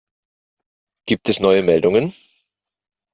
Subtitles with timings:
[1.05, 2.15] Gibt es neue Meldungen?